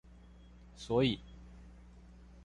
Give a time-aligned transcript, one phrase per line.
[0.75, 1.19] 所以